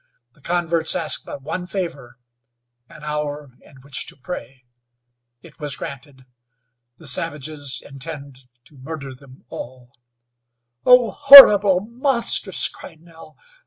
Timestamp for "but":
1.25-1.43